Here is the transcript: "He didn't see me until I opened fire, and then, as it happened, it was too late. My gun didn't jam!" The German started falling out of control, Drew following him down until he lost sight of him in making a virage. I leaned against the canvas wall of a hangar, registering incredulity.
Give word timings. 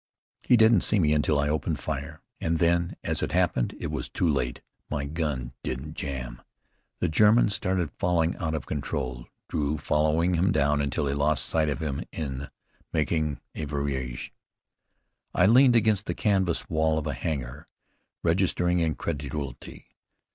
"He 0.41 0.57
didn't 0.57 0.81
see 0.81 0.97
me 0.97 1.13
until 1.13 1.37
I 1.39 1.47
opened 1.47 1.77
fire, 1.79 2.23
and 2.39 2.57
then, 2.57 2.95
as 3.03 3.21
it 3.21 3.33
happened, 3.33 3.75
it 3.79 3.91
was 3.91 4.09
too 4.09 4.27
late. 4.27 4.61
My 4.89 5.05
gun 5.05 5.53
didn't 5.61 5.93
jam!" 5.93 6.41
The 7.01 7.07
German 7.07 7.49
started 7.49 7.91
falling 7.99 8.35
out 8.37 8.55
of 8.55 8.65
control, 8.65 9.27
Drew 9.47 9.77
following 9.77 10.33
him 10.33 10.51
down 10.51 10.81
until 10.81 11.05
he 11.05 11.13
lost 11.13 11.45
sight 11.45 11.69
of 11.69 11.81
him 11.83 12.03
in 12.11 12.47
making 12.91 13.41
a 13.53 13.65
virage. 13.67 14.31
I 15.35 15.45
leaned 15.45 15.75
against 15.75 16.07
the 16.07 16.15
canvas 16.15 16.67
wall 16.67 16.97
of 16.97 17.05
a 17.05 17.13
hangar, 17.13 17.67
registering 18.23 18.79
incredulity. 18.79 19.85